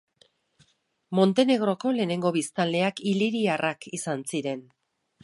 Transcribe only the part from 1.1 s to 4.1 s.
Montenegroko lehenengo biztanleak iliriarrak